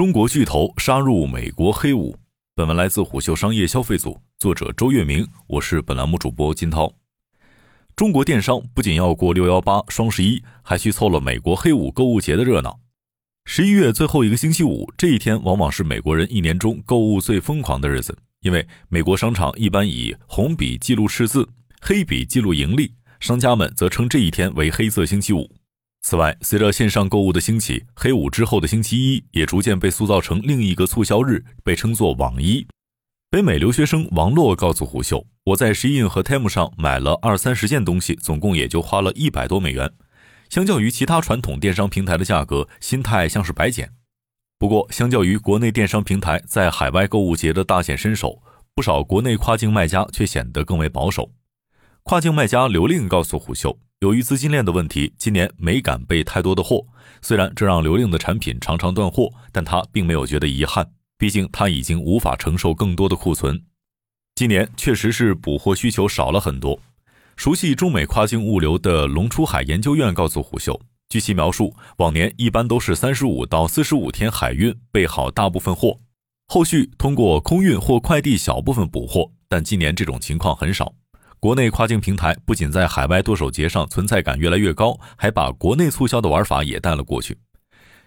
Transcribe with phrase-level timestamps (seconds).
[0.00, 2.16] 中国巨头杀入美国黑五。
[2.54, 6.90] 本文来自虎嗅商业消费组，作者周月明，我是本栏目主播金涛。
[7.94, 12.80] 中国电商不仅要过六幺八、双十一，还去凑了美国黑五购物节的热闹。
[13.44, 21.46] 十一月最后一个星期五，这一天往往是美国人一年中购物最疯狂的日子，因为美国商场一般以红笔记录赤字，
[21.82, 25.46] 黑笔记录盈利，商家们则称这一天为“黑色星期五”。
[26.02, 32.66] 此外，随着线上购物的兴起，黑五之后的星期一也逐渐被塑造成另一个促销日，被称作“网一”。
[33.30, 39.92] 北美留学生王洛告诉虎嗅：“我在 Shein 和 Temu 上买了二三十件东西，总共也就花了一百多美元。
[40.48, 43.92] 相较于其他传统电商平台的价格，心态像是白捡。
[44.58, 48.42] 不过，相较于国内电商平台在海外购物节的大显身手，
[48.74, 51.30] 不少国内跨境卖家却显得更为保守。
[52.02, 56.82] 跨境卖家刘令告诉虎嗅。”由于资金链的问题，今年没敢备太多的货。
[57.20, 63.62] 虽然这让刘令的产品常常断货，但他并没有觉得遗憾，毕竟他已经无法承受更多的库存。
[64.36, 66.80] 今年确实是补货需求少了很多。
[67.36, 70.80] 熟悉中美跨境物流的龙出海研究院告诉虎嗅，
[71.10, 76.00] 据其描述，往年一般都是三十五到四十五天海运备好大部分货，
[76.46, 80.94] 后续通过空运或快递小部分补货，但今年这种情况很少。
[81.40, 87.38] 国内跨境平台不仅在海外剁手节上存在感越来越高，还把国内促销的玩法也带了过去。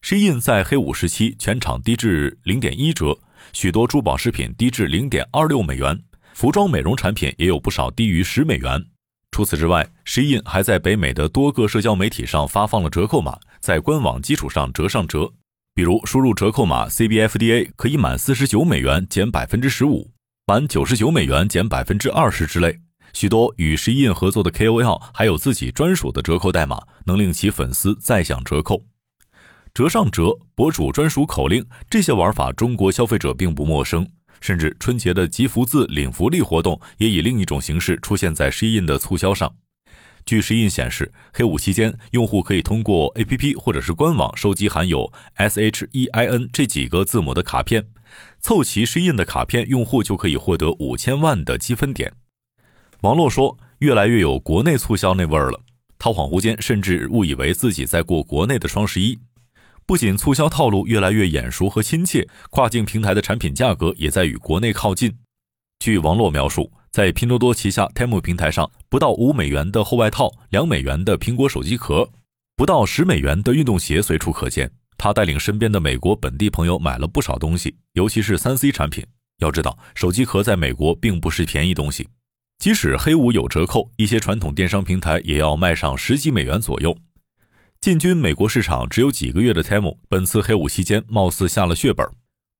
[0.00, 3.18] Shein 在黑五时期全场低至零点一折，
[3.52, 6.00] 许多珠宝饰品低至零点二六美元，
[6.34, 8.84] 服装美容产品也有不少低于十美元。
[9.32, 15.32] 除此之外，Shein 还在北美的多个社交媒体上发放了折扣码，在官网基础上折上折，
[15.74, 20.12] 比如输入折扣码 CBFDA 可以满四十九美元减百分之十五，
[20.46, 22.78] 满九十九美元减百分之二十之类。
[23.16, 28.84] 许多与 Shein 合作的 KOL 还有自己专属的折扣代码，能令其粉丝再享折扣。
[29.72, 34.06] 折上折、博主专属口令这些玩法，中国消费者并不陌生。
[34.42, 39.50] 甚至春节的集福字领福利活动，也以另一种形式出现在 Shein 的促销上。
[40.26, 47.86] 据 Shein 显示，黑五期间，用户可以通过 APP 或者是官网收集含有 SHEIN 这几个字母的卡片，
[48.40, 52.12] 凑齐 Shein 的卡片，用户就可以获得五千万的积分点。
[53.02, 55.60] 网络说，越来越有国内促销那味儿了。
[55.98, 59.18] 他恍惚间甚至误以为自己在过国内的双十一。
[59.86, 65.14] 不仅促销套路越来越眼熟和亲切，跨境平台的产品价格也在与国内靠近。
[65.78, 72.10] 据王洛描述，在拼多多旗下 Temu 平台上，不到五美元的厚外套，两美元的苹果手机壳，
[72.56, 74.70] 不到十美元的运动鞋随处可见。
[74.98, 79.06] 他带领身边的美国本地朋友买了不少东西，尤其是三 C 产品。
[79.38, 82.08] 要知道，手机壳在美国并不是便宜东西。
[82.58, 86.96] 即使黑五有折扣，一些传统电商平台也要卖上十几美元左右。
[87.80, 92.08] 进军美国市场只有几个月的 Temu，本次黑五期间貌似下了血本，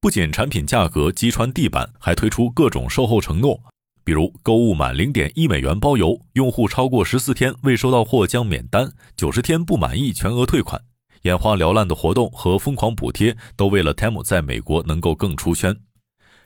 [0.00, 3.60] 不仅产品价格击穿地板，还推出各种售后承诺，
[4.02, 10.82] 比如购物满零点一美元包邮，用户超过十四天未收到货将免单，九十天不满意全额退款。
[11.22, 15.76] 眼花缭乱的活动和疯狂补贴，都为了 Temu 在美国能够更出圈。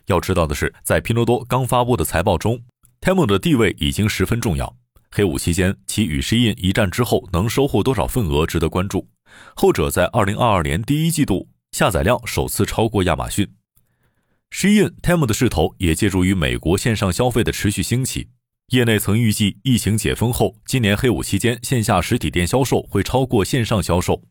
[0.07, 2.61] 要知道的是，在拼多多刚发布的财报中。
[3.06, 4.77] Temu 的地位已经十分重要。
[5.12, 9.09] 黑五期间，其与 Shein 一战之后能收获多少份额值得关注。
[9.55, 13.47] 后者在2022年第一季度下载量首次超过亚马逊。
[14.50, 18.31] Shein、Temu 的势头也借助于美国线上消费的持续兴起。
[18.71, 24.25] 业内曾预计，疫情解封后，今年黑五期间线下实体店销售会超过线上销售。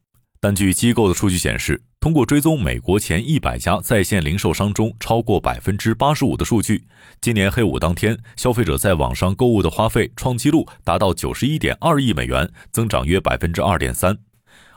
[0.45, 6.83] 但据机构的数据显示，通过追踪美国前一百家在线零售商中超过百分之八十五的数据，
[7.19, 14.15] 今年黑五当天，消费者在网上购物的花费创纪录，达到九十一点二亿美元，增长约百分之二点三。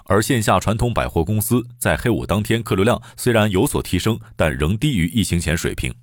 [0.06, 5.94] 而线下传统百货公司在黑五当天客流量虽然有所提升，但仍低于疫情前水平。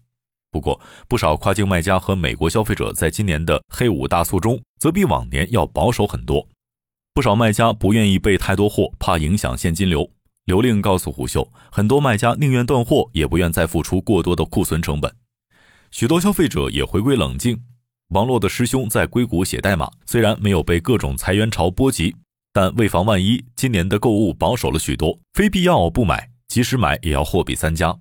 [0.52, 6.48] 不过，不少跨境卖家和美国消费者在今年的黑五大促中，则比往年要保守很多。
[7.16, 10.12] 不少卖家不愿意备太多货，怕影响现金流。
[10.44, 15.16] 刘令告诉虎嗅，很多卖家宁愿断货，也不愿再付出过多的库存成本。
[15.92, 17.64] 许多消费者也回归冷静。
[18.10, 22.14] 网络的师兄在硅谷写代码，虽然没有被各种裁员潮波及，
[22.52, 27.98] 但为防万一，今年的购物保守了许多，非必要不买，即使买也要货比三家。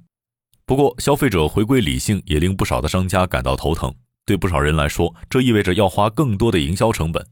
[0.67, 3.94] 不过，消费者回归理性也令不少的商家感到头疼。
[4.27, 7.25] 对不少人来说，这意味着要花更多的营销成本。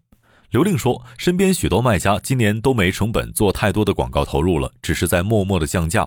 [0.53, 6.07] 刘令说：“身边许多卖家今年都没成本做太多的广告投入了，只是在默默的降价。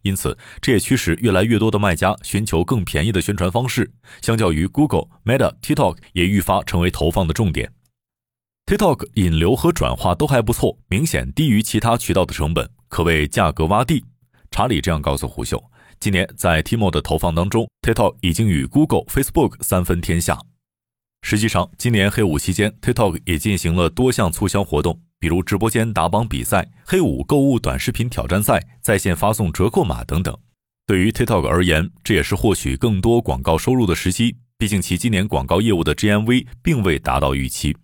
[0.00, 3.92] 因此，这也驱使越来越多的卖家寻求更便宜的宣传方式。
[4.22, 7.70] 相较于 Google、Meta、TikTok，也愈发成为投放的重点。
[8.64, 14.02] TikTok 引流和转化都还不错，明显低于其他渠道的成本，可谓价格洼地。
[14.50, 15.62] 查理这样告诉虎嗅：
[16.00, 20.40] 今年在 Tmall 的投放当中，TikTok 已经与 Google、Facebook 三分天下。
[21.22, 30.36] 实际上，今年黑五期间，TikTok 也进行了多项促销活动，比如直播间打榜比赛、黑五购物短视频挑战赛、在线发送折扣码等等。
[30.84, 34.36] 对于 TikTok 而言，这也是获取更多广告收入的时机。
[34.58, 37.76] 毕竟其今年广告业务的 GMV 并未达到预期。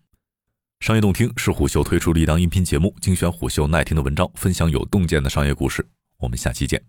[0.81, 5.88] 商业洞听是虎嗅推出的一档音频节目，精选虎嗅耐听的文章，分享有洞见的商业故事。
[6.19, 6.88] 我们下期见。